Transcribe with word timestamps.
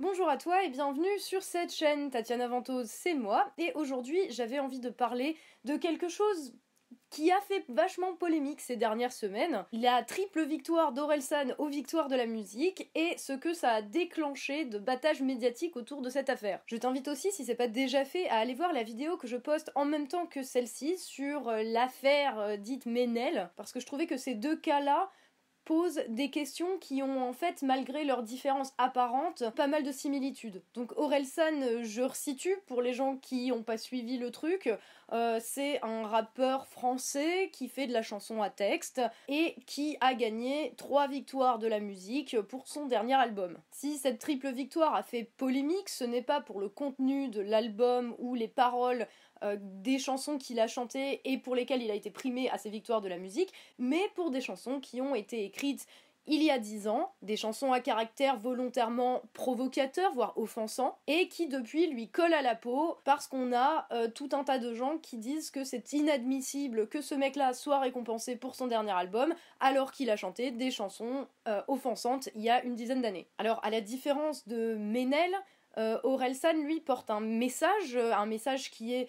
Bonjour 0.00 0.30
à 0.30 0.38
toi 0.38 0.64
et 0.64 0.70
bienvenue 0.70 1.18
sur 1.18 1.42
cette 1.42 1.74
chaîne. 1.74 2.08
Tatiana 2.10 2.48
Ventose, 2.48 2.88
c'est 2.88 3.12
moi. 3.12 3.52
Et 3.58 3.70
aujourd'hui, 3.74 4.18
j'avais 4.30 4.58
envie 4.58 4.80
de 4.80 4.88
parler 4.88 5.36
de 5.64 5.76
quelque 5.76 6.08
chose 6.08 6.54
qui 7.10 7.30
a 7.30 7.38
fait 7.42 7.66
vachement 7.68 8.16
polémique 8.16 8.62
ces 8.62 8.76
dernières 8.76 9.12
semaines. 9.12 9.66
La 9.72 10.02
triple 10.02 10.46
victoire 10.46 10.92
d'Orelsan 10.92 11.54
aux 11.58 11.68
victoires 11.68 12.08
de 12.08 12.16
la 12.16 12.24
musique 12.24 12.90
et 12.94 13.14
ce 13.18 13.34
que 13.34 13.52
ça 13.52 13.72
a 13.72 13.82
déclenché 13.82 14.64
de 14.64 14.78
battage 14.78 15.20
médiatique 15.20 15.76
autour 15.76 16.00
de 16.00 16.08
cette 16.08 16.30
affaire. 16.30 16.62
Je 16.64 16.78
t'invite 16.78 17.08
aussi, 17.08 17.30
si 17.30 17.44
c'est 17.44 17.54
pas 17.54 17.68
déjà 17.68 18.06
fait, 18.06 18.26
à 18.30 18.38
aller 18.38 18.54
voir 18.54 18.72
la 18.72 18.84
vidéo 18.84 19.18
que 19.18 19.26
je 19.26 19.36
poste 19.36 19.70
en 19.74 19.84
même 19.84 20.08
temps 20.08 20.24
que 20.24 20.42
celle-ci 20.42 20.96
sur 20.96 21.50
euh, 21.50 21.62
l'affaire 21.62 22.40
euh, 22.40 22.56
dite 22.56 22.86
Ménel, 22.86 23.50
parce 23.54 23.70
que 23.70 23.80
je 23.80 23.86
trouvais 23.86 24.06
que 24.06 24.16
ces 24.16 24.34
deux 24.34 24.56
cas-là 24.56 25.10
posent 25.70 26.02
des 26.08 26.30
questions 26.30 26.78
qui 26.80 27.00
ont 27.00 27.22
en 27.22 27.32
fait, 27.32 27.62
malgré 27.62 28.02
leurs 28.02 28.24
différences 28.24 28.72
apparentes, 28.76 29.44
pas 29.54 29.68
mal 29.68 29.84
de 29.84 29.92
similitudes. 29.92 30.64
Donc 30.74 30.90
Orelsan, 30.96 31.84
je 31.84 32.02
resitue 32.02 32.56
pour 32.66 32.82
les 32.82 32.92
gens 32.92 33.18
qui 33.18 33.50
n'ont 33.50 33.62
pas 33.62 33.78
suivi 33.78 34.18
le 34.18 34.32
truc, 34.32 34.68
euh, 35.12 35.38
c'est 35.40 35.80
un 35.84 36.08
rappeur 36.08 36.66
français 36.66 37.50
qui 37.52 37.68
fait 37.68 37.86
de 37.86 37.92
la 37.92 38.02
chanson 38.02 38.42
à 38.42 38.50
texte 38.50 39.00
et 39.28 39.54
qui 39.66 39.96
a 40.00 40.14
gagné 40.14 40.74
trois 40.76 41.06
victoires 41.06 41.60
de 41.60 41.68
la 41.68 41.78
musique 41.78 42.40
pour 42.40 42.66
son 42.66 42.86
dernier 42.86 43.14
album. 43.14 43.56
Si 43.70 43.96
cette 43.96 44.18
triple 44.18 44.50
victoire 44.50 44.96
a 44.96 45.04
fait 45.04 45.30
polémique, 45.36 45.88
ce 45.88 46.02
n'est 46.02 46.22
pas 46.22 46.40
pour 46.40 46.60
le 46.60 46.68
contenu 46.68 47.28
de 47.28 47.40
l'album 47.40 48.16
ou 48.18 48.34
les 48.34 48.48
paroles 48.48 49.06
euh, 49.42 49.56
des 49.58 49.98
chansons 49.98 50.36
qu'il 50.36 50.60
a 50.60 50.66
chantées 50.66 51.22
et 51.24 51.38
pour 51.38 51.54
lesquelles 51.54 51.82
il 51.82 51.90
a 51.90 51.94
été 51.94 52.10
primé 52.10 52.50
à 52.50 52.58
ses 52.58 52.68
victoires 52.68 53.00
de 53.00 53.08
la 53.08 53.16
musique, 53.16 53.54
mais 53.78 54.02
pour 54.14 54.30
des 54.30 54.42
chansons 54.42 54.80
qui 54.80 55.00
ont 55.00 55.14
été 55.14 55.44
écrites 55.44 55.59
il 56.32 56.44
y 56.44 56.50
a 56.50 56.58
dix 56.58 56.86
ans, 56.86 57.12
des 57.22 57.36
chansons 57.36 57.72
à 57.72 57.80
caractère 57.80 58.36
volontairement 58.36 59.22
provocateur, 59.32 60.12
voire 60.12 60.38
offensant, 60.38 60.96
et 61.08 61.28
qui 61.28 61.48
depuis 61.48 61.88
lui 61.88 62.08
collent 62.08 62.34
à 62.34 62.42
la 62.42 62.54
peau 62.54 62.98
parce 63.04 63.26
qu'on 63.26 63.52
a 63.52 63.88
euh, 63.90 64.08
tout 64.08 64.28
un 64.32 64.44
tas 64.44 64.58
de 64.58 64.72
gens 64.72 64.98
qui 64.98 65.16
disent 65.16 65.50
que 65.50 65.64
c'est 65.64 65.92
inadmissible 65.92 66.88
que 66.88 67.00
ce 67.00 67.14
mec-là 67.14 67.52
soit 67.52 67.80
récompensé 67.80 68.36
pour 68.36 68.54
son 68.54 68.68
dernier 68.68 68.92
album 68.92 69.34
alors 69.58 69.90
qu'il 69.90 70.08
a 70.08 70.16
chanté 70.16 70.52
des 70.52 70.70
chansons 70.70 71.26
euh, 71.48 71.62
offensantes 71.66 72.28
il 72.36 72.42
y 72.42 72.50
a 72.50 72.62
une 72.62 72.76
dizaine 72.76 73.02
d'années. 73.02 73.26
Alors 73.38 73.58
à 73.64 73.70
la 73.70 73.80
différence 73.80 74.46
de 74.46 74.76
Menel, 74.76 75.32
euh, 75.78 75.98
Orelsan 76.04 76.62
lui 76.62 76.80
porte 76.80 77.10
un 77.10 77.20
message, 77.20 77.96
un 77.96 78.26
message 78.26 78.70
qui 78.70 78.94
est 78.94 79.08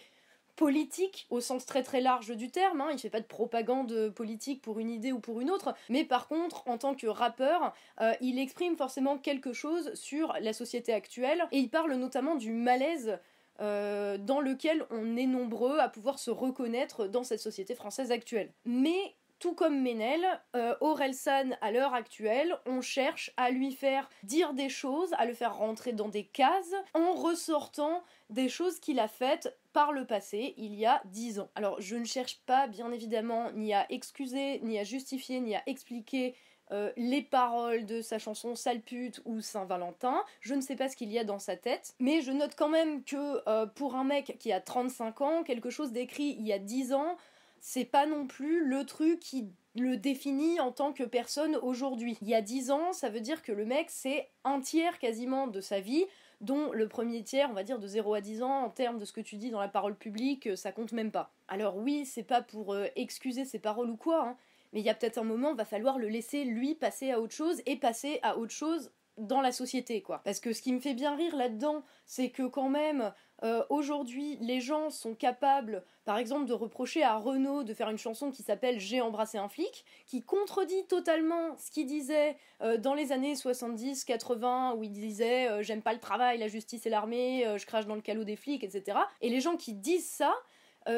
politique 0.55 1.27
au 1.29 1.39
sens 1.39 1.65
très 1.65 1.83
très 1.83 2.01
large 2.01 2.35
du 2.35 2.49
terme, 2.51 2.81
hein. 2.81 2.89
il 2.91 2.99
fait 2.99 3.09
pas 3.09 3.19
de 3.19 3.25
propagande 3.25 4.09
politique 4.09 4.61
pour 4.61 4.79
une 4.79 4.89
idée 4.89 5.11
ou 5.11 5.19
pour 5.19 5.41
une 5.41 5.51
autre, 5.51 5.73
mais 5.89 6.03
par 6.03 6.27
contre 6.27 6.67
en 6.67 6.77
tant 6.77 6.95
que 6.95 7.07
rappeur, 7.07 7.73
euh, 8.01 8.13
il 8.21 8.39
exprime 8.39 8.75
forcément 8.75 9.17
quelque 9.17 9.53
chose 9.53 9.93
sur 9.93 10.33
la 10.41 10.53
société 10.53 10.93
actuelle 10.93 11.43
et 11.51 11.59
il 11.59 11.69
parle 11.69 11.93
notamment 11.93 12.35
du 12.35 12.51
malaise 12.51 13.19
euh, 13.59 14.17
dans 14.17 14.39
lequel 14.39 14.85
on 14.89 15.15
est 15.17 15.27
nombreux 15.27 15.79
à 15.79 15.89
pouvoir 15.89 16.17
se 16.17 16.31
reconnaître 16.31 17.07
dans 17.07 17.23
cette 17.23 17.41
société 17.41 17.75
française 17.75 18.11
actuelle. 18.11 18.51
Mais 18.65 19.15
tout 19.41 19.53
comme 19.53 19.81
Ménel, 19.81 20.23
euh, 20.55 20.75
Orelsan 20.81 21.49
à 21.61 21.71
l'heure 21.71 21.93
actuelle, 21.93 22.57
on 22.65 22.81
cherche 22.81 23.31
à 23.37 23.49
lui 23.49 23.71
faire 23.71 24.07
dire 24.23 24.53
des 24.53 24.69
choses, 24.69 25.13
à 25.17 25.25
le 25.25 25.33
faire 25.33 25.57
rentrer 25.57 25.93
dans 25.93 26.09
des 26.09 26.23
cases 26.23 26.73
en 26.93 27.13
ressortant 27.13 28.03
des 28.29 28.49
choses 28.49 28.79
qu'il 28.79 28.99
a 28.99 29.07
faites 29.07 29.57
par 29.73 29.91
le 29.91 30.05
passé, 30.05 30.53
il 30.57 30.75
y 30.75 30.85
a 30.85 31.01
dix 31.05 31.39
ans. 31.39 31.49
Alors 31.55 31.79
je 31.79 31.95
ne 31.95 32.05
cherche 32.05 32.41
pas 32.45 32.67
bien 32.67 32.91
évidemment 32.91 33.51
ni 33.53 33.73
à 33.73 33.85
excuser, 33.91 34.59
ni 34.61 34.77
à 34.79 34.83
justifier, 34.83 35.39
ni 35.39 35.55
à 35.55 35.63
expliquer 35.65 36.35
euh, 36.71 36.91
les 36.95 37.21
paroles 37.21 37.85
de 37.85 38.01
sa 38.01 38.17
chanson 38.17 38.55
Sale 38.55 38.81
pute 38.81 39.21
ou 39.25 39.41
Saint-Valentin. 39.41 40.23
Je 40.39 40.53
ne 40.53 40.61
sais 40.61 40.75
pas 40.75 40.87
ce 40.87 40.95
qu'il 40.95 41.11
y 41.11 41.19
a 41.19 41.25
dans 41.25 41.39
sa 41.39 41.57
tête, 41.57 41.95
mais 41.99 42.21
je 42.21 42.31
note 42.31 42.55
quand 42.55 42.69
même 42.69 43.03
que 43.03 43.41
euh, 43.49 43.65
pour 43.65 43.95
un 43.95 44.05
mec 44.05 44.37
qui 44.39 44.53
a 44.53 44.61
35 44.61 45.21
ans, 45.21 45.43
quelque 45.43 45.69
chose 45.69 45.91
d'écrit 45.91 46.35
il 46.39 46.47
y 46.47 46.53
a 46.53 46.59
10 46.59 46.93
ans, 46.93 47.17
c'est 47.59 47.85
pas 47.85 48.05
non 48.05 48.25
plus 48.25 48.65
le 48.65 48.85
truc 48.85 49.19
qui 49.19 49.49
le 49.75 49.97
définit 49.97 50.59
en 50.59 50.71
tant 50.71 50.93
que 50.93 51.03
personne 51.03 51.57
aujourd'hui. 51.57 52.17
Il 52.21 52.29
y 52.29 52.35
a 52.35 52.41
10 52.41 52.71
ans, 52.71 52.93
ça 52.93 53.09
veut 53.09 53.21
dire 53.21 53.43
que 53.43 53.51
le 53.51 53.65
mec, 53.65 53.89
c'est 53.89 54.29
un 54.43 54.61
tiers 54.61 54.97
quasiment 54.99 55.47
de 55.47 55.61
sa 55.61 55.79
vie, 55.79 56.05
dont 56.41 56.71
le 56.71 56.87
premier 56.87 57.23
tiers, 57.23 57.49
on 57.49 57.53
va 57.53 57.63
dire 57.63 57.79
de 57.79 57.87
0 57.87 58.15
à 58.15 58.21
10 58.21 58.43
ans, 58.43 58.63
en 58.65 58.69
termes 58.69 58.97
de 58.97 59.05
ce 59.05 59.13
que 59.13 59.21
tu 59.21 59.37
dis 59.37 59.51
dans 59.51 59.59
la 59.59 59.67
parole 59.67 59.95
publique, 59.95 60.47
euh, 60.47 60.55
ça 60.55 60.71
compte 60.71 60.91
même 60.91 61.11
pas. 61.11 61.31
Alors 61.47 61.77
oui, 61.77 62.05
c'est 62.05 62.23
pas 62.23 62.41
pour 62.41 62.73
euh, 62.73 62.87
excuser 62.95 63.45
ses 63.45 63.59
paroles 63.59 63.89
ou 63.89 63.95
quoi, 63.95 64.27
hein, 64.27 64.37
mais 64.73 64.79
il 64.79 64.85
y 64.85 64.89
a 64.89 64.95
peut-être 64.95 65.19
un 65.19 65.23
moment, 65.23 65.53
va 65.53 65.65
falloir 65.65 65.99
le 65.99 66.07
laisser 66.07 66.43
lui 66.43 66.75
passer 66.75 67.11
à 67.11 67.19
autre 67.19 67.33
chose 67.33 67.61
et 67.65 67.75
passer 67.75 68.19
à 68.23 68.37
autre 68.37 68.53
chose 68.53 68.91
dans 69.17 69.41
la 69.41 69.51
société, 69.51 70.01
quoi. 70.01 70.21
Parce 70.23 70.39
que 70.39 70.53
ce 70.53 70.61
qui 70.61 70.73
me 70.73 70.79
fait 70.79 70.93
bien 70.93 71.15
rire 71.15 71.35
là-dedans, 71.35 71.83
c'est 72.05 72.29
que 72.29 72.47
quand 72.47 72.69
même, 72.69 73.13
euh, 73.43 73.63
aujourd'hui, 73.69 74.37
les 74.39 74.61
gens 74.61 74.89
sont 74.89 75.15
capables, 75.15 75.83
par 76.05 76.17
exemple, 76.17 76.45
de 76.45 76.53
reprocher 76.53 77.03
à 77.03 77.17
Renault 77.17 77.63
de 77.63 77.73
faire 77.73 77.89
une 77.89 77.97
chanson 77.97 78.29
qui 78.31 78.43
s'appelle 78.43 78.79
J'ai 78.79 79.01
embrassé 79.01 79.37
un 79.37 79.49
flic, 79.49 79.83
qui 80.05 80.21
contredit 80.21 80.85
totalement 80.87 81.57
ce 81.57 81.71
qu'il 81.71 81.87
disait 81.87 82.37
euh, 82.61 82.77
dans 82.77 82.93
les 82.93 83.11
années 83.11 83.33
70-80, 83.33 84.75
où 84.77 84.83
il 84.83 84.91
disait 84.91 85.49
euh, 85.49 85.63
J'aime 85.63 85.81
pas 85.81 85.93
le 85.93 85.99
travail, 85.99 86.37
la 86.37 86.47
justice 86.47 86.85
et 86.85 86.89
l'armée, 86.89 87.45
je 87.57 87.65
crache 87.65 87.87
dans 87.87 87.95
le 87.95 88.01
calot 88.01 88.23
des 88.23 88.35
flics, 88.35 88.63
etc. 88.63 88.97
Et 89.21 89.29
les 89.29 89.41
gens 89.41 89.57
qui 89.57 89.73
disent 89.73 90.09
ça, 90.09 90.33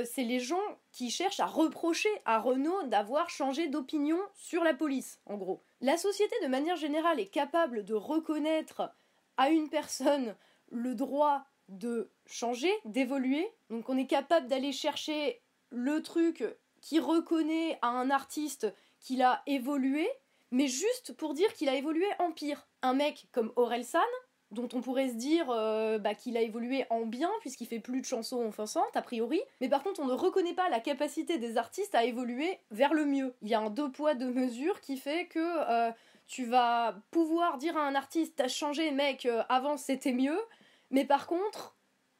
c'est 0.06 0.24
les 0.24 0.40
gens 0.40 0.62
qui 0.94 1.10
cherchent 1.10 1.42
à 1.42 1.46
reprocher 1.46 2.10
à 2.24 2.40
Renault 2.40 2.84
d'avoir 2.84 3.30
changé 3.30 3.68
d'opinion 3.68 4.18
sur 4.34 4.64
la 4.64 4.74
police, 4.74 5.20
en 5.26 5.36
gros. 5.36 5.62
La 5.82 5.98
société, 5.98 6.34
de 6.42 6.48
manière 6.48 6.78
générale, 6.78 7.20
est 7.20 7.28
capable 7.28 7.84
de 7.84 7.94
reconnaître 7.94 8.94
à 9.36 9.50
une 9.50 9.68
personne 9.68 10.36
le 10.72 10.96
droit 10.96 11.46
de 11.78 12.12
changer, 12.26 12.72
d'évoluer. 12.86 13.48
Donc 13.70 13.90
on 13.90 13.98
est 13.98 14.08
capable 14.08 14.48
d'aller 14.48 14.72
chercher 14.72 15.42
le 15.70 16.02
truc 16.02 16.44
qui 16.82 17.00
reconnaît 17.00 17.80
à 17.82 17.88
un 17.88 18.10
artiste 18.10 18.74
qu'il 19.00 19.22
a 19.22 19.42
évolué, 19.48 20.08
mais 20.52 20.68
juste 20.68 21.14
pour 21.18 21.34
dire 21.34 21.54
qu'il 21.54 21.70
a 21.70 21.76
évolué 21.76 22.06
en 22.20 22.32
pire. 22.32 22.68
Un 22.82 22.94
mec 22.94 23.28
comme 23.32 23.52
Orelsan, 23.56 24.00
dont 24.54 24.70
on 24.74 24.82
pourrait 24.82 25.10
se 25.10 25.16
dire 25.16 25.48
euh, 25.50 25.98
bah, 25.98 26.14
qu'il 26.14 26.38
a 26.38 26.42
évolué 26.42 26.86
en 26.90 27.06
bien 27.06 27.32
puisqu'il 27.42 27.68
fait 27.68 27.80
plus 27.80 28.02
de 28.02 28.06
chansons 28.06 28.46
offensantes 28.46 28.96
a 28.96 29.02
priori, 29.02 29.42
mais 29.60 29.70
par 29.70 29.84
contre 29.84 30.00
on 30.02 30.06
ne 30.06 30.14
reconnaît 30.14 30.54
pas 30.54 30.70
la 30.70 30.80
capacité 30.80 31.38
des 31.38 31.58
artistes 31.58 31.96
à 31.96 32.06
évoluer 32.06 32.60
vers 32.72 32.94
le 32.94 33.06
mieux. 33.06 33.34
Il 33.42 33.50
y 33.50 33.56
a 33.56 33.60
un 33.60 33.70
deux 33.70 33.92
poids 33.92 34.14
deux 34.14 34.32
mesures 34.32 34.80
qui 34.80 34.98
fait 34.98 35.26
que 35.26 35.40
euh, 35.40 35.92
tu 36.28 36.46
vas 36.46 36.96
pouvoir 37.12 37.58
dire 37.58 37.76
à 37.78 37.82
un 37.82 37.96
artiste 37.96 38.36
t'as 38.38 38.48
changé 38.48 38.92
mec, 38.92 39.26
euh, 39.26 39.44
avant 39.50 39.78
c'était 39.78 40.14
mieux, 40.14 40.40
mais 40.94 41.04
par 41.04 41.28
contre 41.28 41.76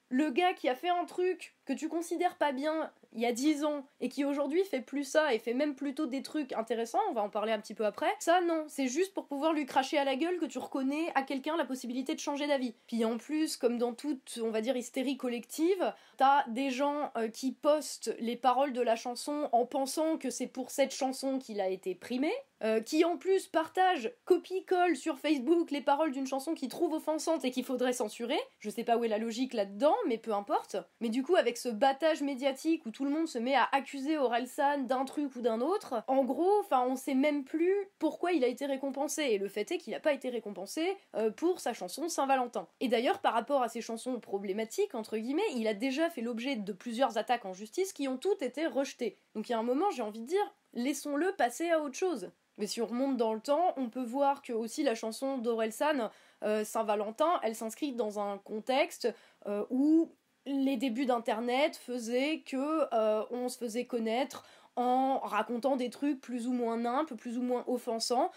le 0.10 0.30
gars 0.30 0.54
qui 0.54 0.68
a 0.68 0.76
fait 0.76 0.90
un 0.90 1.06
truc 1.06 1.56
que 1.66 1.74
tu 1.74 1.88
considères 1.88 2.38
pas 2.38 2.52
bien 2.52 2.92
il 3.16 3.22
y 3.22 3.26
a 3.26 3.32
10 3.32 3.64
ans 3.64 3.86
et 4.02 4.10
qui 4.10 4.26
aujourd'hui 4.26 4.64
fait 4.64 4.82
plus 4.82 5.04
ça 5.04 5.34
et 5.34 5.40
fait 5.40 5.54
même 5.54 5.76
plutôt 5.76 6.06
des 6.06 6.22
trucs 6.22 6.54
intéressants, 6.54 7.00
on 7.10 7.14
va 7.14 7.22
en 7.22 7.30
parler 7.30 7.52
un 7.52 7.60
petit 7.60 7.74
peu 7.74 7.86
après, 7.86 8.12
ça 8.20 8.42
non, 8.42 8.66
c'est 8.68 8.88
juste 8.88 9.14
pour 9.14 9.28
pouvoir 9.28 9.54
lui 9.54 9.66
cracher 9.66 9.98
à 9.98 10.04
la 10.04 10.16
gueule 10.16 10.38
que 10.38 10.46
tu 10.46 10.58
reconnais 10.58 11.12
à 11.16 11.24
quelqu'un 11.24 11.56
la 11.58 11.66
possibilité 11.66 12.16
de 12.16 12.20
changer 12.20 12.48
d'avis. 12.48 12.74
Puis 12.88 13.06
en 13.06 13.18
plus, 13.18 13.58
comme 13.58 13.78
dans 13.78 13.94
toute, 13.94 14.40
on 14.44 14.50
va 14.50 14.62
dire, 14.62 14.76
hystérie 14.76 15.18
collective, 15.18 15.94
t'as 16.18 16.48
des 16.48 16.72
gens 16.72 17.12
euh, 17.18 17.28
qui 17.28 17.52
postent 17.52 18.16
les 18.20 18.36
paroles 18.36 18.74
de 18.74 18.82
la 18.82 18.96
chanson 18.96 19.50
en 19.52 19.66
pensant 19.66 20.18
que 20.18 20.30
c'est 20.30 20.48
pour 20.48 20.72
cette 20.72 20.94
chanson 20.94 21.40
qu'il 21.40 21.62
a 21.62 21.70
été 21.70 21.96
primé, 21.96 22.32
euh, 22.64 22.80
qui 22.80 23.04
en 23.04 23.18
plus 23.18 23.48
partagent 23.48 24.12
copie-colle 24.26 24.96
sur 24.96 25.20
Facebook 25.20 25.72
les 25.72 25.82
paroles 25.82 26.12
d'une 26.12 26.28
chanson 26.28 26.54
qu'ils 26.54 26.70
trouvent 26.70 26.94
offensante 26.94 27.44
et 27.46 27.52
qu'il 27.52 27.66
faudrait 27.66 27.94
censurer. 27.94 28.40
Je 28.60 28.70
sais 28.70 28.84
pas 28.84 28.98
où 28.98 29.04
est 29.04 29.10
la 29.10 29.18
logique 29.18 29.54
là-dedans, 29.54 29.96
mais 30.08 30.18
peu 30.18 30.34
importe. 30.34 30.78
Mais 31.02 31.10
du 31.10 31.24
coup, 31.24 31.36
avec 31.36 31.58
ce 31.58 31.70
battage 31.70 32.22
médiatique 32.22 32.86
où 32.86 32.92
tout 32.92 33.06
le 33.06 33.12
monde 33.12 33.28
se 33.28 33.38
met 33.40 33.56
à 33.56 33.68
accuser 33.72 34.18
Orelsan 34.18 34.84
d'un 34.84 35.06
truc 35.06 35.36
ou 35.36 35.42
d'un 35.42 35.62
autre, 35.62 36.04
en 36.08 36.24
gros, 36.24 36.60
enfin, 36.60 36.86
on 36.88 36.96
sait 36.96 37.16
même 37.16 37.44
plus 37.44 37.74
pourquoi 38.00 38.32
il 38.32 38.44
a 38.44 38.48
été 38.48 38.66
récompensé. 38.66 39.24
Et 39.24 39.38
le 39.38 39.48
fait 39.48 39.72
est 39.72 39.78
qu'il 39.78 39.94
n'a 39.94 40.00
pas 40.00 40.14
été 40.14 40.30
récompensé 40.30 40.96
euh, 41.16 41.32
pour 41.32 41.60
sa 41.60 41.74
chanson 41.74 42.08
Saint-Valentin. 42.08 42.68
Et 42.80 42.88
d'ailleurs, 42.88 43.20
par 43.20 43.34
rapport 43.34 43.62
à 43.62 43.70
ses 43.70 43.82
chansons 43.82 44.20
problématiques, 44.20 44.96
entre 44.96 45.18
guillemets, 45.18 45.42
il 45.56 45.68
a 45.68 45.74
déjà 45.74 46.10
fait 46.10 46.22
l'objet 46.22 46.56
de 46.56 46.74
plusieurs 46.74 47.18
attaques 47.18 47.46
en 47.46 47.54
justice 47.54 47.94
qui 47.94 48.08
ont 48.08 48.18
toutes 48.18 48.42
été 48.42 48.68
rejetées. 48.68 49.18
Donc 49.36 49.50
il 49.50 49.52
y 49.52 49.56
a 49.56 49.60
un 49.60 49.64
moment, 49.64 49.90
j'ai 49.92 50.02
envie 50.02 50.22
de 50.22 50.26
dire, 50.26 50.56
laissons-le 50.74 51.34
passer 51.34 51.70
à 51.70 51.82
autre 51.82 51.98
chose. 51.98 52.32
Mais 52.58 52.68
si 52.68 52.82
on 52.82 52.86
remonte 52.86 53.18
dans 53.18 53.34
le 53.34 53.40
temps, 53.40 53.74
on 53.78 53.90
peut 53.90 54.04
voir 54.04 54.42
que 54.42 54.54
aussi 54.54 54.84
la 54.84 54.96
chanson 54.96 55.38
d'Orelsan, 55.38 56.10
euh, 56.44 56.64
Saint-Valentin, 56.64 57.40
elle 57.42 57.56
s'inscrit 57.56 57.94
dans 57.94 58.20
un 58.20 58.38
contexte 58.38 59.14
euh, 59.48 59.66
où 59.70 60.12
les 60.46 60.78
débuts 60.78 61.06
d'Internet 61.06 61.78
faisaient 61.78 62.44
que 62.46 62.88
euh, 62.94 63.24
on 63.32 63.50
se 63.50 63.58
faisait 63.58 63.86
connaître 63.86 64.46
en 64.76 65.20
racontant 65.20 65.78
des 65.78 65.90
trucs 65.90 66.20
plus 66.20 66.48
ou 66.48 66.52
moins 66.52 66.78
nimpes, 66.78 67.14
plus 67.14 67.38
ou 67.38 67.44
moins 67.44 67.64
offensants, 67.68 68.32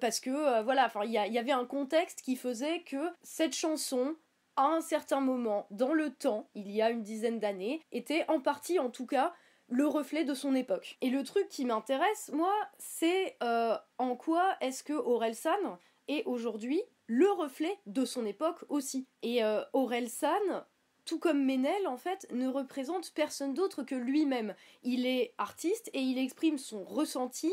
parce 0.00 0.20
que 0.20 0.62
voilà, 0.62 0.88
il 1.02 1.10
y, 1.10 1.18
avait 1.18 1.50
un 1.50 1.64
contexte 1.64 2.22
qui 2.22 2.36
faisait 2.36 2.82
que 2.82 3.10
cette 3.24 3.56
chanson, 3.56 4.14
à 4.54 4.66
un 4.66 4.82
certain 4.82 5.18
moment 5.18 5.66
dans 5.72 5.92
le 5.92 6.10
temps, 6.10 6.48
il 6.54 6.70
y 6.70 6.80
a 6.80 6.90
une 6.90 7.02
dizaine 7.02 7.40
d'années, 7.40 7.82
était 7.90 8.24
en 8.28 8.38
partie 8.38 8.78
en 8.78 8.88
tout 8.88 9.06
cas 9.06 9.32
le 9.70 9.86
reflet 9.86 10.24
de 10.24 10.34
son 10.34 10.54
époque. 10.54 10.98
Et 11.00 11.10
le 11.10 11.22
truc 11.22 11.48
qui 11.48 11.64
m'intéresse, 11.64 12.30
moi, 12.32 12.52
c'est 12.78 13.36
euh, 13.42 13.76
en 13.98 14.16
quoi 14.16 14.56
est-ce 14.60 14.82
que 14.82 14.92
Orelsan 14.92 15.78
est 16.08 16.24
aujourd'hui 16.26 16.82
le 17.06 17.30
reflet 17.30 17.76
de 17.86 18.04
son 18.04 18.26
époque 18.26 18.64
aussi. 18.68 19.06
Et 19.22 19.42
euh, 19.42 19.62
Aurel 19.72 20.10
San, 20.10 20.64
tout 21.04 21.18
comme 21.18 21.44
Ménel, 21.44 21.86
en 21.86 21.96
fait, 21.96 22.26
ne 22.32 22.48
représente 22.48 23.12
personne 23.14 23.54
d'autre 23.54 23.82
que 23.82 23.94
lui-même. 23.94 24.54
Il 24.82 25.06
est 25.06 25.34
artiste 25.38 25.90
et 25.92 26.00
il 26.00 26.18
exprime 26.18 26.58
son 26.58 26.84
ressenti 26.84 27.52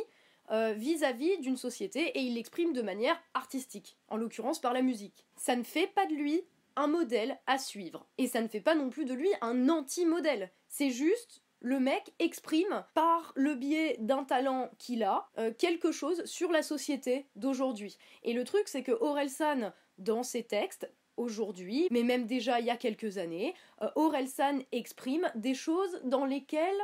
euh, 0.51 0.73
vis-à-vis 0.73 1.39
d'une 1.39 1.57
société 1.57 2.07
et 2.17 2.21
il 2.21 2.35
l'exprime 2.35 2.73
de 2.73 2.81
manière 2.81 3.19
artistique, 3.33 3.97
en 4.09 4.17
l'occurrence 4.17 4.59
par 4.59 4.73
la 4.73 4.81
musique. 4.81 5.25
Ça 5.35 5.55
ne 5.55 5.63
fait 5.63 5.87
pas 5.87 6.05
de 6.07 6.13
lui 6.13 6.43
un 6.75 6.87
modèle 6.87 7.39
à 7.47 7.57
suivre. 7.57 8.07
Et 8.17 8.27
ça 8.27 8.41
ne 8.41 8.47
fait 8.47 8.61
pas 8.61 8.75
non 8.75 8.89
plus 8.89 9.05
de 9.05 9.13
lui 9.13 9.29
un 9.41 9.69
anti-modèle. 9.69 10.51
C'est 10.69 10.91
juste 10.91 11.41
le 11.59 11.79
mec 11.79 12.13
exprime 12.19 12.83
par 12.93 13.33
le 13.35 13.55
biais 13.55 13.97
d'un 13.99 14.23
talent 14.23 14.69
qu'il 14.77 15.03
a 15.03 15.29
euh, 15.37 15.51
quelque 15.57 15.91
chose 15.91 16.23
sur 16.25 16.51
la 16.51 16.61
société 16.61 17.27
d'aujourd'hui. 17.35 17.97
Et 18.23 18.33
le 18.33 18.43
truc 18.43 18.67
c'est 18.67 18.83
que 18.83 18.91
Orelsan 18.91 19.73
dans 19.97 20.23
ses 20.23 20.43
textes 20.43 20.91
aujourd'hui, 21.17 21.87
mais 21.89 22.03
même 22.03 22.27
déjà 22.27 22.59
il 22.59 22.65
y 22.65 22.69
a 22.69 22.77
quelques 22.77 23.17
années, 23.17 23.55
euh, 23.81 23.89
Orelsan 23.95 24.59
exprime 24.71 25.29
des 25.35 25.55
choses 25.55 25.99
dans 26.03 26.25
lesquelles 26.25 26.81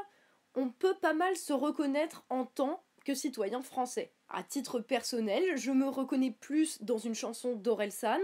on 0.55 0.69
peut 0.69 0.95
pas 0.95 1.13
mal 1.13 1.35
se 1.35 1.53
reconnaître 1.53 2.25
en 2.29 2.45
tant 2.45 2.83
que 3.05 3.13
citoyen 3.13 3.61
français. 3.61 4.11
À 4.29 4.43
titre 4.43 4.79
personnel, 4.79 5.57
je 5.57 5.71
me 5.71 5.87
reconnais 5.87 6.31
plus 6.31 6.81
dans 6.81 6.97
une 6.97 7.15
chanson 7.15 7.55
d'Orelsan 7.55 8.19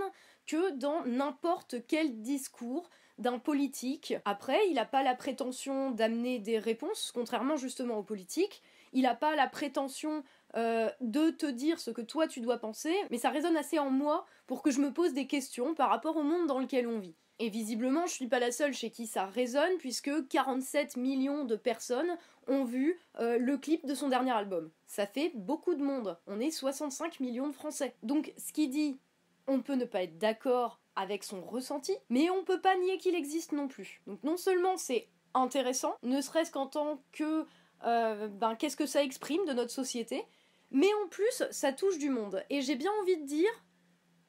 que 0.47 0.71
dans 0.71 1.05
n'importe 1.05 1.75
quel 1.87 2.21
discours 2.21 2.89
d'un 3.19 3.39
politique. 3.39 4.15
Après, 4.25 4.59
il 4.69 4.75
n'a 4.75 4.85
pas 4.85 5.03
la 5.03 5.15
prétention 5.15 5.91
d'amener 5.91 6.39
des 6.39 6.57
réponses, 6.57 7.11
contrairement 7.13 7.57
justement 7.57 7.97
aux 7.97 8.03
politiques. 8.03 8.61
Il 8.93 9.03
n'a 9.03 9.15
pas 9.15 9.35
la 9.35 9.47
prétention 9.47 10.23
euh, 10.55 10.89
de 11.01 11.29
te 11.29 11.45
dire 11.45 11.79
ce 11.79 11.91
que 11.91 12.01
toi 12.01 12.27
tu 12.27 12.41
dois 12.41 12.57
penser, 12.57 12.95
mais 13.11 13.19
ça 13.19 13.29
résonne 13.29 13.55
assez 13.55 13.77
en 13.77 13.91
moi 13.91 14.25
pour 14.47 14.63
que 14.63 14.71
je 14.71 14.81
me 14.81 14.91
pose 14.91 15.13
des 15.13 15.27
questions 15.27 15.75
par 15.75 15.89
rapport 15.89 16.17
au 16.17 16.23
monde 16.23 16.47
dans 16.47 16.59
lequel 16.59 16.87
on 16.87 16.97
vit. 16.97 17.15
Et 17.41 17.49
visiblement, 17.49 18.05
je 18.05 18.13
suis 18.13 18.27
pas 18.27 18.39
la 18.39 18.51
seule 18.51 18.73
chez 18.73 18.89
qui 18.89 19.07
ça 19.07 19.25
résonne, 19.25 19.77
puisque 19.77 20.27
47 20.27 20.97
millions 20.97 21.45
de 21.45 21.55
personnes 21.55 22.17
ont 22.47 22.65
vu 22.65 22.99
euh, 23.19 23.37
le 23.37 23.57
clip 23.57 23.85
de 23.85 23.95
son 23.95 24.09
dernier 24.09 24.31
album. 24.31 24.69
Ça 24.87 25.05
fait 25.05 25.31
beaucoup 25.35 25.73
de 25.73 25.83
monde. 25.83 26.17
On 26.27 26.41
est 26.41 26.51
65 26.51 27.21
millions 27.21 27.47
de 27.47 27.53
Français. 27.53 27.95
Donc, 28.03 28.33
ce 28.37 28.51
qui 28.51 28.67
dit, 28.67 28.99
on 29.47 29.61
peut 29.61 29.75
ne 29.75 29.85
pas 29.85 30.03
être 30.03 30.17
d'accord 30.17 30.81
avec 30.99 31.23
son 31.23 31.41
ressenti, 31.41 31.95
mais 32.09 32.29
on 32.29 32.43
peut 32.43 32.59
pas 32.59 32.75
nier 32.75 32.97
qu'il 32.97 33.15
existe 33.15 33.53
non 33.53 33.69
plus. 33.69 34.01
Donc 34.05 34.21
non 34.23 34.35
seulement 34.35 34.75
c'est 34.75 35.07
intéressant, 35.33 35.95
ne 36.03 36.19
serait-ce 36.19 36.51
qu'en 36.51 36.67
tant 36.67 37.01
que 37.13 37.45
euh, 37.85 38.27
ben, 38.27 38.55
qu'est-ce 38.55 38.75
que 38.75 38.85
ça 38.85 39.01
exprime 39.01 39.45
de 39.45 39.53
notre 39.53 39.71
société, 39.71 40.25
mais 40.71 40.89
en 41.05 41.07
plus 41.07 41.43
ça 41.51 41.71
touche 41.71 41.97
du 41.97 42.09
monde. 42.09 42.43
Et 42.49 42.61
j'ai 42.61 42.75
bien 42.75 42.91
envie 43.01 43.15
de 43.15 43.25
dire, 43.25 43.49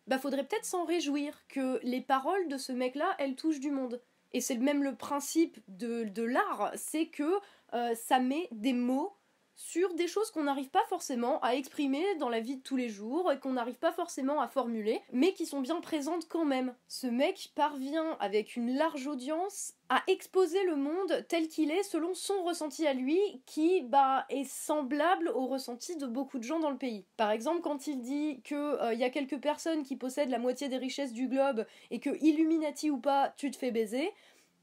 bah 0.06 0.19
faudrait 0.19 0.46
peut-être 0.46 0.64
s'en 0.64 0.84
réjouir 0.84 1.37
que 1.49 1.81
les 1.82 2.00
paroles 2.00 2.46
de 2.46 2.56
ce 2.56 2.70
mec-là, 2.70 3.16
elles 3.19 3.34
touchent 3.34 3.61
du 3.61 3.73
monde. 3.73 4.00
Et 4.32 4.40
c'est 4.40 4.56
même 4.56 4.84
le 4.84 4.94
principe 4.94 5.58
de, 5.66 6.05
de 6.05 6.23
l'art, 6.23 6.70
c'est 6.76 7.06
que 7.06 7.32
euh, 7.75 7.94
ça 7.96 8.20
met 8.20 8.49
des 8.52 8.73
mots 8.73 9.12
sur 9.60 9.92
des 9.92 10.08
choses 10.08 10.30
qu'on 10.30 10.44
n'arrive 10.44 10.70
pas 10.70 10.86
forcément 10.88 11.38
à 11.42 11.54
exprimer 11.54 12.02
dans 12.18 12.30
la 12.30 12.40
vie 12.40 12.56
de 12.56 12.62
tous 12.62 12.76
les 12.76 12.88
jours 12.88 13.30
et 13.30 13.38
qu'on 13.38 13.52
n'arrive 13.52 13.78
pas 13.78 13.92
forcément 13.92 14.40
à 14.40 14.48
formuler, 14.48 15.02
mais 15.12 15.34
qui 15.34 15.44
sont 15.44 15.60
bien 15.60 15.82
présentes 15.82 16.28
quand 16.28 16.46
même. 16.46 16.74
Ce 16.88 17.06
mec 17.06 17.52
parvient 17.54 18.16
avec 18.20 18.56
une 18.56 18.74
large 18.74 19.06
audience 19.06 19.74
à 19.90 20.02
exposer 20.06 20.64
le 20.64 20.76
monde 20.76 21.26
tel 21.28 21.48
qu'il 21.48 21.70
est 21.70 21.82
selon 21.82 22.14
son 22.14 22.42
ressenti 22.42 22.86
à 22.86 22.94
lui 22.94 23.18
qui 23.44 23.82
bah 23.82 24.24
est 24.30 24.48
semblable 24.48 25.28
au 25.28 25.46
ressenti 25.46 25.96
de 25.96 26.06
beaucoup 26.06 26.38
de 26.38 26.44
gens 26.44 26.60
dans 26.60 26.70
le 26.70 26.78
pays. 26.78 27.04
Par 27.18 27.30
exemple, 27.30 27.60
quand 27.60 27.86
il 27.86 28.00
dit 28.00 28.40
que 28.42 28.80
euh, 28.80 28.94
y 28.94 29.04
a 29.04 29.10
quelques 29.10 29.40
personnes 29.40 29.82
qui 29.82 29.96
possèdent 29.96 30.30
la 30.30 30.38
moitié 30.38 30.68
des 30.68 30.78
richesses 30.78 31.12
du 31.12 31.28
globe 31.28 31.66
et 31.90 32.00
que 32.00 32.10
Illuminati 32.22 32.88
ou 32.88 32.98
pas, 32.98 33.34
tu 33.36 33.50
te 33.50 33.58
fais 33.58 33.72
baiser, 33.72 34.10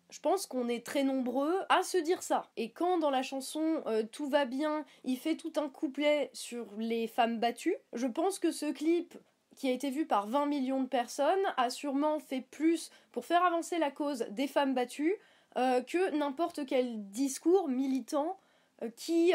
je 0.09 0.19
pense 0.19 0.45
qu'on 0.45 0.69
est 0.69 0.85
très 0.85 1.03
nombreux 1.03 1.55
à 1.69 1.83
se 1.83 1.97
dire 1.97 2.23
ça. 2.23 2.47
Et 2.55 2.69
quand 2.69 2.97
dans 2.97 3.09
la 3.09 3.23
chanson 3.23 3.83
euh, 3.87 4.03
Tout 4.11 4.29
va 4.29 4.45
bien, 4.45 4.85
il 5.03 5.17
fait 5.17 5.35
tout 5.35 5.53
un 5.57 5.69
couplet 5.69 6.29
sur 6.33 6.65
les 6.77 7.07
femmes 7.07 7.39
battues, 7.39 7.75
je 7.93 8.07
pense 8.07 8.39
que 8.39 8.51
ce 8.51 8.71
clip 8.71 9.17
qui 9.55 9.67
a 9.67 9.71
été 9.71 9.89
vu 9.89 10.05
par 10.05 10.27
20 10.27 10.45
millions 10.45 10.83
de 10.83 10.87
personnes 10.87 11.35
a 11.57 11.69
sûrement 11.69 12.19
fait 12.19 12.41
plus 12.41 12.91
pour 13.11 13.25
faire 13.25 13.43
avancer 13.43 13.79
la 13.79 13.89
cause 13.89 14.25
des 14.29 14.47
femmes 14.47 14.75
battues 14.75 15.15
euh, 15.57 15.81
que 15.81 16.11
n'importe 16.11 16.65
quel 16.67 17.09
discours 17.09 17.67
militant 17.67 18.37
euh, 18.83 18.89
qui 18.95 19.33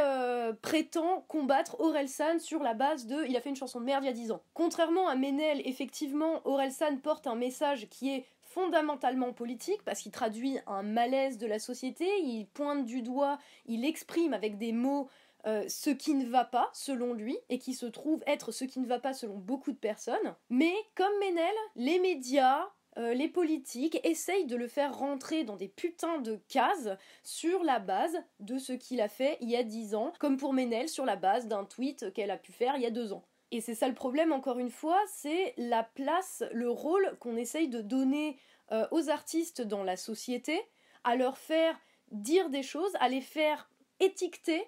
prétend 0.63 1.25
combattre 1.27 1.81
Orelsan 1.81 2.39
sur 2.39 2.63
la 2.63 2.75
base 2.75 3.07
de 3.07 3.25
il 3.27 3.37
a 3.37 3.41
fait 3.41 3.51
une 3.51 3.57
chanson 3.57 3.81
de 3.81 3.85
merde 3.85 4.05
il 4.05 4.07
y 4.07 4.11
a 4.11 4.15
10 4.15 4.31
ans. 4.31 4.43
Contrairement 4.55 5.09
à 5.09 5.17
Menel, 5.17 5.61
effectivement, 5.65 6.41
Orelsan 6.45 6.99
porte 7.03 7.27
un 7.27 7.35
message 7.35 7.89
qui 7.89 8.15
est 8.15 8.25
fondamentalement 8.53 9.33
politique 9.33 9.83
parce 9.85 10.01
qu'il 10.01 10.13
traduit 10.13 10.59
un 10.67 10.83
malaise 10.83 11.39
de 11.39 11.47
la 11.47 11.59
société, 11.59 12.07
il 12.21 12.47
pointe 12.47 12.85
du 12.85 13.03
doigt, 13.03 13.39
il 13.67 13.85
exprime 13.85 14.35
avec 14.35 14.59
des 14.59 14.73
mots 14.73 15.09
euh, 15.47 15.65
ce 15.69 15.91
qui 15.91 16.15
ne 16.15 16.27
va 16.27 16.45
pas 16.45 16.71
selon 16.73 17.15
lui 17.15 17.37
et 17.49 17.59
qui 17.59 17.75
se 17.75 17.87
trouve 17.87 18.23
être 18.27 18.53
ce 18.53 18.65
qui 18.65 18.79
ne 18.79 18.87
va 18.87 19.01
pas 19.01 19.13
selon 19.13 19.39
beaucoup 19.39 19.73
de 19.73 19.79
personnes. 19.79 20.37
Mais 20.51 20.73
comme 20.95 21.13
Ménel, 21.19 21.55
les 21.75 21.99
médias, 21.99 22.69
euh, 22.99 23.15
les 23.15 23.29
politiques 23.29 23.99
essayent 24.05 24.47
de 24.47 24.57
le 24.57 24.69
faire 24.69 24.97
rentrer 24.97 25.45
dans 25.45 25.57
des 25.57 25.69
putains 25.69 26.19
de 26.19 26.39
cases 26.49 26.91
sur 27.25 27.65
la 27.65 27.79
base 27.79 28.17
de 28.39 28.59
ce 28.59 28.73
qu'il 28.73 29.01
a 29.01 29.09
fait 29.09 29.39
il 29.41 29.51
y 29.51 29.57
a 29.57 29.65
dix 29.65 29.95
ans, 29.95 30.13
comme 30.21 30.37
pour 30.37 30.53
Ménel 30.53 30.89
sur 30.89 31.07
la 31.07 31.17
base 31.17 31.49
d'un 31.49 31.65
tweet 31.65 32.13
qu'elle 32.13 32.31
a 32.31 32.37
pu 32.37 32.53
faire 32.53 32.77
il 32.77 32.83
y 32.83 32.87
a 32.87 32.91
deux 32.91 33.13
ans. 33.13 33.25
Et 33.53 33.61
c'est 33.61 33.75
ça 33.75 33.87
le 33.87 33.95
problème, 33.95 34.33
encore 34.33 34.59
une 34.59 34.71
fois, 34.71 34.99
c'est 35.07 35.53
la 35.59 35.83
place, 35.83 36.43
le 36.53 36.71
rôle 36.71 37.17
qu'on 37.21 37.37
essaye 37.37 37.69
de 37.69 37.83
donner 37.83 38.39
euh, 38.73 38.87
aux 38.91 39.11
artistes 39.11 39.61
dans 39.61 39.85
la 39.85 39.99
société, 39.99 40.59
à 41.05 41.17
leur 41.17 41.37
faire 41.37 41.79
dire 42.11 42.49
des 42.49 42.63
choses, 42.63 42.93
à 42.99 43.11
les 43.11 43.21
faire 43.21 43.71
étiqueter 44.01 44.67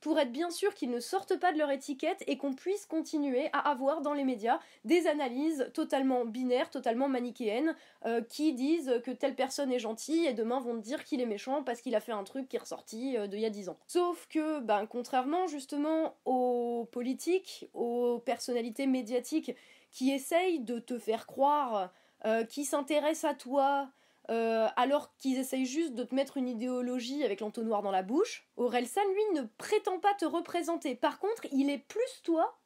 pour 0.00 0.18
être 0.18 0.32
bien 0.32 0.50
sûr 0.50 0.74
qu'ils 0.74 0.90
ne 0.90 1.00
sortent 1.00 1.38
pas 1.38 1.52
de 1.52 1.58
leur 1.58 1.70
étiquette 1.70 2.22
et 2.26 2.36
qu'on 2.36 2.52
puisse 2.52 2.86
continuer 2.86 3.48
à 3.52 3.70
avoir 3.70 4.00
dans 4.00 4.14
les 4.14 4.24
médias 4.24 4.58
des 4.84 5.06
analyses 5.06 5.70
totalement 5.74 6.24
binaires, 6.24 6.70
totalement 6.70 7.08
manichéennes, 7.08 7.74
euh, 8.06 8.22
qui 8.22 8.52
disent 8.52 9.00
que 9.04 9.10
telle 9.10 9.34
personne 9.34 9.72
est 9.72 9.78
gentille 9.78 10.26
et 10.26 10.34
demain 10.34 10.60
vont 10.60 10.76
te 10.76 10.82
dire 10.82 11.04
qu'il 11.04 11.20
est 11.20 11.26
méchant 11.26 11.62
parce 11.62 11.80
qu'il 11.80 11.94
a 11.94 12.00
fait 12.00 12.12
un 12.12 12.24
truc 12.24 12.48
qui 12.48 12.56
est 12.56 12.60
ressorti 12.60 13.16
euh, 13.16 13.26
d'il 13.26 13.40
y 13.40 13.46
a 13.46 13.50
dix 13.50 13.68
ans. 13.68 13.76
Sauf 13.86 14.26
que, 14.28 14.60
ben, 14.60 14.86
contrairement 14.86 15.46
justement 15.46 16.14
aux 16.24 16.88
politiques, 16.92 17.68
aux 17.74 18.18
personnalités 18.18 18.86
médiatiques 18.86 19.54
qui 19.90 20.10
essayent 20.10 20.60
de 20.60 20.78
te 20.78 20.98
faire 20.98 21.26
croire, 21.26 21.92
euh, 22.24 22.44
qui 22.44 22.64
s'intéressent 22.64 23.30
à 23.30 23.34
toi, 23.34 23.88
euh, 24.30 24.68
alors 24.76 25.16
qu'ils 25.16 25.38
essayent 25.38 25.66
juste 25.66 25.94
de 25.94 26.04
te 26.04 26.14
mettre 26.14 26.36
une 26.36 26.48
idéologie 26.48 27.24
avec 27.24 27.40
l'entonnoir 27.40 27.82
dans 27.82 27.90
la 27.90 28.02
bouche, 28.02 28.46
Orelsan, 28.56 29.00
lui, 29.12 29.40
ne 29.40 29.46
prétend 29.58 29.98
pas 29.98 30.14
te 30.14 30.24
représenter. 30.24 30.94
Par 30.94 31.18
contre, 31.18 31.46
il 31.50 31.68
est 31.68 31.78
plus 31.78 32.22
toi 32.22 32.56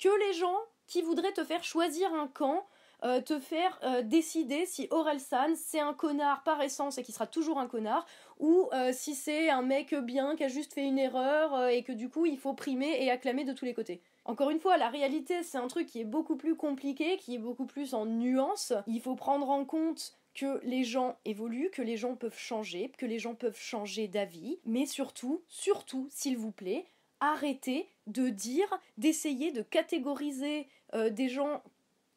que 0.00 0.08
les 0.26 0.32
gens 0.32 0.56
qui 0.88 1.02
voudraient 1.02 1.32
te 1.32 1.44
faire 1.44 1.62
choisir 1.62 2.12
un 2.14 2.26
camp, 2.26 2.66
euh, 3.04 3.20
te 3.20 3.38
faire 3.38 3.78
euh, 3.84 4.02
décider 4.02 4.66
si 4.66 4.88
Orelsan 4.90 5.54
c'est 5.54 5.78
un 5.78 5.94
connard 5.94 6.42
par 6.42 6.60
essence 6.62 6.98
et 6.98 7.04
qui 7.04 7.12
sera 7.12 7.28
toujours 7.28 7.60
un 7.60 7.68
connard, 7.68 8.04
ou 8.40 8.68
si 8.92 9.14
c'est 9.14 9.50
un 9.50 9.62
mec 9.62 9.94
bien 9.94 10.34
qui 10.36 10.44
a 10.44 10.48
juste 10.48 10.72
fait 10.72 10.84
une 10.84 10.98
erreur 10.98 11.68
et 11.68 11.82
que 11.82 11.92
du 11.92 12.08
coup 12.08 12.24
il 12.24 12.38
faut 12.38 12.54
primer 12.54 13.04
et 13.04 13.10
acclamer 13.10 13.44
de 13.44 13.52
tous 13.52 13.64
les 13.64 13.74
côtés. 13.74 14.00
Encore 14.24 14.50
une 14.50 14.60
fois, 14.60 14.76
la 14.76 14.88
réalité 14.88 15.42
c'est 15.42 15.58
un 15.58 15.66
truc 15.68 15.86
qui 15.86 16.00
est 16.00 16.04
beaucoup 16.04 16.36
plus 16.36 16.54
compliqué, 16.54 17.16
qui 17.16 17.34
est 17.34 17.38
beaucoup 17.38 17.66
plus 17.66 17.94
en 17.94 18.06
nuances. 18.06 18.72
Il 18.86 19.00
faut 19.00 19.16
prendre 19.16 19.50
en 19.50 19.64
compte 19.64 20.18
que 20.38 20.60
les 20.62 20.84
gens 20.84 21.16
évoluent, 21.24 21.70
que 21.70 21.82
les 21.82 21.96
gens 21.96 22.14
peuvent 22.14 22.38
changer, 22.38 22.92
que 22.96 23.06
les 23.06 23.18
gens 23.18 23.34
peuvent 23.34 23.58
changer 23.58 24.06
d'avis, 24.06 24.60
mais 24.64 24.86
surtout, 24.86 25.42
surtout, 25.48 26.06
s'il 26.12 26.36
vous 26.36 26.52
plaît, 26.52 26.86
arrêtez 27.18 27.88
de 28.06 28.28
dire, 28.28 28.68
d'essayer 28.98 29.50
de 29.50 29.62
catégoriser 29.62 30.68
euh, 30.94 31.10
des 31.10 31.28
gens 31.28 31.60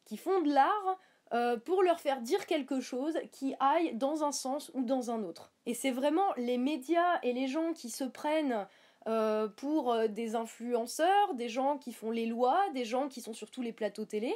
qui 0.04 0.16
font 0.16 0.40
de 0.40 0.52
l'art 0.52 0.98
euh, 1.32 1.56
pour 1.56 1.82
leur 1.82 1.98
faire 1.98 2.20
dire 2.20 2.46
quelque 2.46 2.80
chose 2.80 3.18
qui 3.32 3.56
aille 3.58 3.94
dans 3.96 4.22
un 4.22 4.30
sens 4.30 4.70
ou 4.74 4.84
dans 4.84 5.10
un 5.10 5.24
autre. 5.24 5.50
Et 5.66 5.74
c'est 5.74 5.90
vraiment 5.90 6.32
les 6.36 6.58
médias 6.58 7.18
et 7.24 7.32
les 7.32 7.48
gens 7.48 7.72
qui 7.72 7.90
se 7.90 8.04
prennent 8.04 8.68
euh, 9.08 9.48
pour 9.48 9.96
des 10.08 10.36
influenceurs, 10.36 11.34
des 11.34 11.48
gens 11.48 11.76
qui 11.76 11.92
font 11.92 12.12
les 12.12 12.26
lois, 12.26 12.60
des 12.72 12.84
gens 12.84 13.08
qui 13.08 13.20
sont 13.20 13.34
sur 13.34 13.50
tous 13.50 13.62
les 13.62 13.72
plateaux 13.72 14.04
télé. 14.04 14.32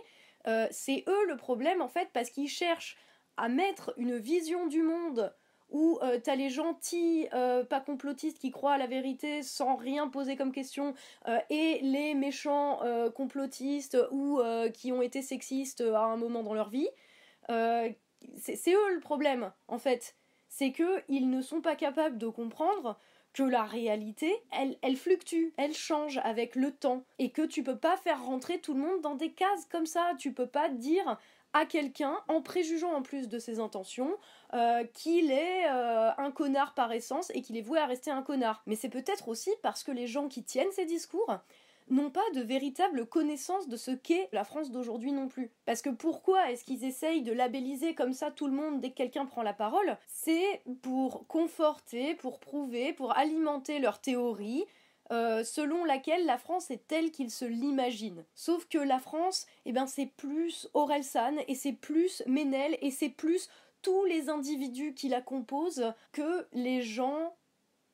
c'est 0.72 1.04
eux 1.06 1.26
le 1.26 1.36
problème 1.36 1.82
en 1.82 1.88
fait 1.88 2.08
parce 2.12 2.30
qu'ils 2.30 2.48
cherchent 2.48 2.96
à 3.36 3.48
mettre 3.48 3.92
une 3.96 4.16
vision 4.16 4.66
du 4.66 4.82
monde 4.82 5.32
où 5.68 5.98
euh, 6.02 6.18
t'as 6.22 6.36
les 6.36 6.48
gentils, 6.48 7.28
euh, 7.34 7.64
pas 7.64 7.80
complotistes 7.80 8.38
qui 8.38 8.50
croient 8.50 8.74
à 8.74 8.78
la 8.78 8.86
vérité 8.86 9.42
sans 9.42 9.76
rien 9.76 10.08
poser 10.08 10.36
comme 10.36 10.52
question, 10.52 10.94
euh, 11.26 11.38
et 11.50 11.80
les 11.82 12.14
méchants 12.14 12.80
complotistes 13.14 13.98
ou 14.10 14.40
qui 14.72 14.92
ont 14.92 15.02
été 15.02 15.22
sexistes 15.22 15.80
à 15.80 16.04
un 16.04 16.16
moment 16.16 16.42
dans 16.42 16.54
leur 16.54 16.68
vie. 16.68 16.88
c'est 17.48 18.72
eux 18.72 18.94
le 18.94 19.00
problème, 19.00 19.52
en 19.68 19.78
fait. 19.78 20.16
C'est 20.48 20.72
qu'ils 20.72 21.28
ne 21.28 21.42
sont 21.42 21.60
pas 21.60 21.76
capables 21.76 22.18
de 22.18 22.28
comprendre 22.28 22.98
que 23.36 23.42
la 23.42 23.64
réalité, 23.64 24.34
elle, 24.50 24.78
elle 24.80 24.96
fluctue, 24.96 25.52
elle 25.58 25.74
change 25.74 26.18
avec 26.24 26.56
le 26.56 26.72
temps, 26.72 27.04
et 27.18 27.28
que 27.30 27.42
tu 27.42 27.62
peux 27.62 27.76
pas 27.76 27.98
faire 27.98 28.24
rentrer 28.24 28.60
tout 28.60 28.72
le 28.72 28.80
monde 28.80 29.02
dans 29.02 29.14
des 29.14 29.30
cases 29.30 29.66
comme 29.70 29.84
ça. 29.84 30.12
Tu 30.18 30.32
peux 30.32 30.46
pas 30.46 30.70
dire 30.70 31.18
à 31.52 31.66
quelqu'un, 31.66 32.16
en 32.28 32.40
préjugeant 32.40 32.94
en 32.94 33.02
plus 33.02 33.28
de 33.28 33.38
ses 33.38 33.60
intentions, 33.60 34.16
euh, 34.54 34.84
qu'il 34.94 35.30
est 35.30 35.66
euh, 35.68 36.10
un 36.16 36.30
connard 36.30 36.72
par 36.72 36.92
essence 36.92 37.30
et 37.34 37.42
qu'il 37.42 37.58
est 37.58 37.62
voué 37.62 37.78
à 37.78 37.84
rester 37.84 38.10
un 38.10 38.22
connard. 38.22 38.62
Mais 38.66 38.74
c'est 38.74 38.88
peut-être 38.88 39.28
aussi 39.28 39.50
parce 39.62 39.84
que 39.84 39.92
les 39.92 40.06
gens 40.06 40.28
qui 40.28 40.42
tiennent 40.42 40.72
ces 40.72 40.86
discours 40.86 41.38
n'ont 41.88 42.10
pas 42.10 42.28
de 42.34 42.40
véritable 42.40 43.06
connaissance 43.06 43.68
de 43.68 43.76
ce 43.76 43.90
qu'est 43.90 44.28
la 44.32 44.44
France 44.44 44.70
d'aujourd'hui 44.70 45.12
non 45.12 45.28
plus. 45.28 45.50
Parce 45.64 45.82
que 45.82 45.90
pourquoi 45.90 46.50
est-ce 46.50 46.64
qu'ils 46.64 46.84
essayent 46.84 47.22
de 47.22 47.32
labelliser 47.32 47.94
comme 47.94 48.12
ça 48.12 48.30
tout 48.30 48.46
le 48.46 48.52
monde 48.52 48.80
dès 48.80 48.90
que 48.90 48.96
quelqu'un 48.96 49.26
prend 49.26 49.42
la 49.42 49.52
parole? 49.52 49.96
C'est 50.08 50.62
pour 50.82 51.26
conforter, 51.26 52.14
pour 52.14 52.40
prouver, 52.40 52.92
pour 52.92 53.16
alimenter 53.16 53.78
leur 53.78 54.00
théorie, 54.00 54.64
euh, 55.12 55.44
selon 55.44 55.84
laquelle 55.84 56.26
la 56.26 56.38
France 56.38 56.70
est 56.70 56.86
telle 56.88 57.12
qu'ils 57.12 57.30
se 57.30 57.44
l'imaginent. 57.44 58.24
Sauf 58.34 58.66
que 58.66 58.78
la 58.78 58.98
France, 58.98 59.46
eh 59.64 59.72
ben, 59.72 59.86
c'est 59.86 60.06
plus 60.06 60.68
Orelsan 60.74 61.36
et 61.46 61.54
c'est 61.54 61.72
plus 61.72 62.24
Ménel 62.26 62.76
et 62.80 62.90
c'est 62.90 63.08
plus 63.08 63.48
tous 63.82 64.04
les 64.06 64.28
individus 64.30 64.94
qui 64.94 65.08
la 65.08 65.20
composent 65.20 65.92
que 66.10 66.48
les 66.52 66.82
gens 66.82 67.36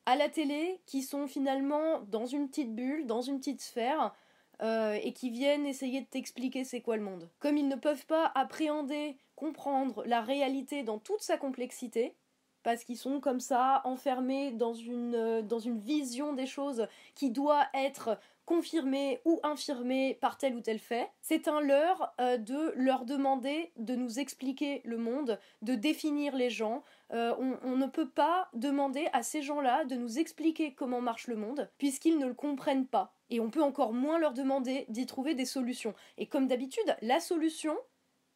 à 0.05 0.15
la 0.15 0.29
télé 0.29 0.81
qui 0.85 1.01
sont 1.01 1.27
finalement 1.27 2.01
dans 2.01 2.25
une 2.25 2.49
petite 2.49 2.75
bulle, 2.75 3.05
dans 3.05 3.21
une 3.21 3.39
petite 3.39 3.61
sphère, 3.61 4.13
euh, 4.61 4.97
et 5.01 5.13
qui 5.13 5.29
viennent 5.29 5.65
essayer 5.65 6.01
de 6.01 6.05
t'expliquer 6.05 6.63
c'est 6.63 6.81
quoi 6.81 6.95
le 6.95 7.03
monde. 7.03 7.29
Comme 7.39 7.57
ils 7.57 7.67
ne 7.67 7.75
peuvent 7.75 8.05
pas 8.05 8.31
appréhender, 8.35 9.17
comprendre 9.35 10.03
la 10.05 10.21
réalité 10.21 10.83
dans 10.83 10.99
toute 10.99 11.21
sa 11.21 11.37
complexité, 11.37 12.15
parce 12.61 12.83
qu'ils 12.83 12.97
sont 12.97 13.19
comme 13.19 13.39
ça 13.39 13.81
enfermés 13.83 14.51
dans 14.51 14.73
une, 14.73 15.15
euh, 15.15 15.41
dans 15.41 15.59
une 15.59 15.79
vision 15.79 16.33
des 16.33 16.45
choses 16.45 16.87
qui 17.15 17.29
doit 17.29 17.65
être 17.73 18.17
confirmée 18.45 19.21
ou 19.25 19.39
infirmée 19.43 20.15
par 20.15 20.37
tel 20.37 20.55
ou 20.55 20.61
tel 20.61 20.79
fait. 20.79 21.09
C'est 21.21 21.47
un 21.47 21.61
leurre 21.61 22.13
euh, 22.19 22.37
de 22.37 22.73
leur 22.75 23.05
demander 23.05 23.71
de 23.77 23.95
nous 23.95 24.19
expliquer 24.19 24.81
le 24.83 24.97
monde, 24.97 25.39
de 25.61 25.75
définir 25.75 26.35
les 26.35 26.49
gens. 26.49 26.83
Euh, 27.11 27.33
on, 27.39 27.57
on, 27.63 27.77
ne 27.77 27.87
peut 27.87 28.09
pas 28.09 28.49
demander 28.53 29.07
à 29.13 29.23
ces 29.23 29.41
gens-là 29.41 29.85
de 29.85 29.95
nous 29.95 30.19
expliquer 30.19 30.73
comment 30.73 31.01
marche 31.01 31.27
le 31.27 31.35
monde, 31.35 31.69
puisqu'ils 31.77 32.17
ne 32.17 32.25
le 32.25 32.33
comprennent 32.33 32.87
pas. 32.87 33.15
Et 33.29 33.39
on 33.39 33.49
peut 33.49 33.63
encore 33.63 33.93
moins 33.93 34.19
leur 34.19 34.33
demander 34.33 34.85
d'y 34.89 35.05
trouver 35.05 35.35
des 35.35 35.45
solutions. 35.45 35.93
Et 36.17 36.27
comme 36.27 36.47
d'habitude, 36.47 36.95
la 37.01 37.19
solution, 37.19 37.77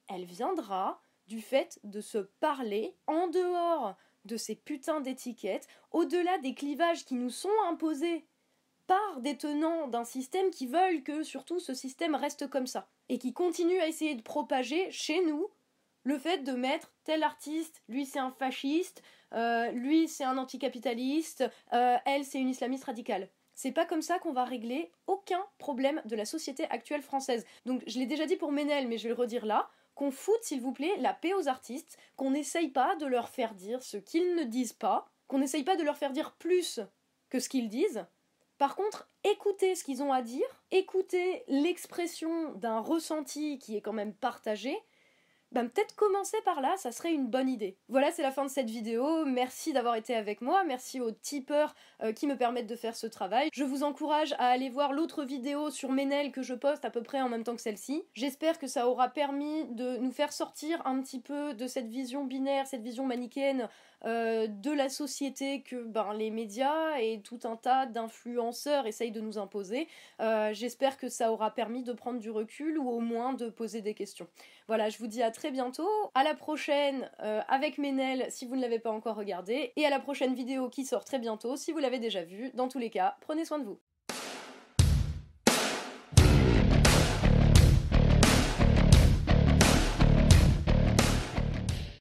elle 0.09 0.25
viendra 0.25 1.01
du 1.27 1.41
fait 1.41 1.79
de 1.83 2.01
se 2.01 2.17
parler 2.17 2.95
en 3.05 3.27
dehors 3.27 3.95
de 4.25 4.37
ces 4.37 4.55
putains 4.55 5.01
d'étiquettes, 5.01 5.67
au-delà 5.91 6.37
des 6.39 6.53
clivages 6.53 7.05
qui 7.05 7.15
nous 7.15 7.29
sont 7.29 7.49
imposés 7.69 8.25
par 8.87 9.21
des 9.21 9.37
tenants 9.37 9.87
d'un 9.87 10.05
système 10.05 10.49
qui 10.49 10.65
veulent 10.65 11.03
que 11.03 11.23
surtout 11.23 11.59
ce 11.59 11.73
système 11.73 12.15
reste 12.15 12.49
comme 12.49 12.67
ça, 12.67 12.87
et 13.09 13.19
qui 13.19 13.33
continuent 13.33 13.81
à 13.81 13.87
essayer 13.87 14.15
de 14.15 14.21
propager 14.21 14.89
chez 14.91 15.23
nous 15.25 15.47
le 16.03 16.17
fait 16.17 16.39
de 16.39 16.53
mettre 16.53 16.93
tel 17.03 17.21
artiste, 17.21 17.81
lui 17.89 18.05
c'est 18.05 18.19
un 18.19 18.31
fasciste, 18.31 19.03
euh, 19.33 19.69
lui 19.71 20.07
c'est 20.07 20.23
un 20.23 20.37
anticapitaliste, 20.37 21.43
euh, 21.73 21.97
elle 22.05 22.23
c'est 22.23 22.39
une 22.39 22.49
islamiste 22.49 22.85
radicale. 22.85 23.29
C'est 23.55 23.71
pas 23.71 23.85
comme 23.85 24.03
ça 24.03 24.19
qu'on 24.19 24.33
va 24.33 24.45
régler 24.45 24.91
aucun 25.07 25.43
problème 25.57 26.01
de 26.05 26.15
la 26.15 26.25
société 26.25 26.65
actuelle 26.69 27.01
française. 27.01 27.45
Donc 27.65 27.83
je 27.87 27.99
l'ai 27.99 28.05
déjà 28.05 28.25
dit 28.25 28.35
pour 28.35 28.51
Ménel, 28.51 28.87
mais 28.87 28.97
je 28.97 29.03
vais 29.03 29.15
le 29.15 29.19
redire 29.19 29.45
là 29.45 29.69
qu'on 29.95 30.11
foute, 30.11 30.43
s'il 30.43 30.61
vous 30.61 30.71
plaît, 30.71 30.95
la 30.99 31.13
paix 31.13 31.33
aux 31.33 31.47
artistes, 31.47 31.97
qu'on 32.15 32.31
n'essaye 32.31 32.69
pas 32.69 32.95
de 32.97 33.07
leur 33.07 33.29
faire 33.29 33.55
dire 33.55 33.81
ce 33.81 33.97
qu'ils 33.97 34.35
ne 34.35 34.43
disent 34.43 34.73
pas, 34.73 35.09
qu'on 35.27 35.39
n'essaye 35.39 35.63
pas 35.63 35.75
de 35.75 35.83
leur 35.83 35.97
faire 35.97 36.11
dire 36.11 36.33
plus 36.33 36.79
que 37.29 37.39
ce 37.39 37.49
qu'ils 37.49 37.67
disent. 37.67 38.05
Par 38.57 38.75
contre, 38.75 39.07
écoutez 39.23 39.75
ce 39.75 39.83
qu'ils 39.83 40.01
ont 40.01 40.11
à 40.11 40.21
dire, 40.21 40.47
écoutez 40.71 41.43
l'expression 41.47 42.53
d'un 42.53 42.79
ressenti 42.79 43.59
qui 43.59 43.77
est 43.77 43.81
quand 43.81 43.93
même 43.93 44.13
partagé, 44.13 44.75
ben 45.51 45.69
peut-être 45.69 45.95
commencer 45.95 46.37
par 46.43 46.59
là, 46.59 46.75
ça 46.77 46.91
serait 46.91 47.13
une 47.13 47.27
bonne 47.27 47.47
idée. 47.47 47.77
Voilà, 47.87 48.11
c'est 48.11 48.21
la 48.21 48.31
fin 48.31 48.43
de 48.43 48.49
cette 48.49 48.69
vidéo. 48.69 49.23
Merci 49.25 49.71
d'avoir 49.71 49.95
été 49.95 50.13
avec 50.13 50.41
moi. 50.41 50.63
Merci 50.65 50.99
aux 50.99 51.11
tipeurs 51.11 51.73
euh, 52.03 52.11
qui 52.11 52.27
me 52.27 52.35
permettent 52.35 52.67
de 52.67 52.75
faire 52.75 52.95
ce 52.95 53.07
travail. 53.07 53.49
Je 53.53 53.63
vous 53.63 53.83
encourage 53.83 54.33
à 54.39 54.47
aller 54.47 54.69
voir 54.69 54.91
l'autre 54.91 55.23
vidéo 55.23 55.69
sur 55.69 55.91
Ménel 55.91 56.31
que 56.31 56.41
je 56.41 56.53
poste 56.53 56.83
à 56.83 56.89
peu 56.89 57.01
près 57.01 57.21
en 57.21 57.29
même 57.29 57.45
temps 57.45 57.55
que 57.55 57.61
celle-ci. 57.61 58.03
J'espère 58.13 58.59
que 58.59 58.67
ça 58.67 58.89
aura 58.89 59.07
permis 59.07 59.65
de 59.69 59.97
nous 59.97 60.11
faire 60.11 60.33
sortir 60.33 60.85
un 60.85 61.01
petit 61.01 61.21
peu 61.21 61.53
de 61.53 61.67
cette 61.67 61.87
vision 61.87 62.25
binaire, 62.25 62.67
cette 62.67 62.83
vision 62.83 63.05
manichéenne 63.05 63.69
euh, 64.05 64.47
de 64.47 64.71
la 64.71 64.89
société 64.89 65.61
que 65.61 65.83
ben, 65.83 66.13
les 66.13 66.29
médias 66.29 66.97
et 66.99 67.21
tout 67.21 67.39
un 67.45 67.55
tas 67.55 67.85
d'influenceurs 67.85 68.85
essayent 68.85 69.11
de 69.11 69.21
nous 69.21 69.37
imposer. 69.37 69.87
Euh, 70.21 70.53
j'espère 70.53 70.97
que 70.97 71.09
ça 71.09 71.31
aura 71.31 71.51
permis 71.51 71.83
de 71.83 71.93
prendre 71.93 72.19
du 72.19 72.29
recul 72.29 72.77
ou 72.77 72.89
au 72.89 72.99
moins 72.99 73.33
de 73.33 73.49
poser 73.49 73.81
des 73.81 73.93
questions. 73.93 74.27
Voilà, 74.67 74.89
je 74.89 74.97
vous 74.99 75.07
dis 75.07 75.23
à 75.23 75.31
très 75.31 75.51
bientôt, 75.51 75.89
à 76.13 76.23
la 76.23 76.35
prochaine 76.35 77.09
euh, 77.21 77.41
avec 77.47 77.77
Ménel 77.77 78.27
si 78.29 78.45
vous 78.45 78.55
ne 78.55 78.61
l'avez 78.61 78.79
pas 78.79 78.91
encore 78.91 79.15
regardé, 79.15 79.73
et 79.75 79.85
à 79.85 79.89
la 79.89 79.99
prochaine 79.99 80.35
vidéo 80.35 80.69
qui 80.69 80.85
sort 80.85 81.05
très 81.05 81.19
bientôt 81.19 81.55
si 81.55 81.71
vous 81.71 81.79
l'avez 81.79 81.99
déjà 81.99 82.23
vu. 82.23 82.51
Dans 82.53 82.67
tous 82.67 82.79
les 82.79 82.89
cas, 82.89 83.17
prenez 83.21 83.45
soin 83.45 83.59
de 83.59 83.65
vous. 83.65 83.79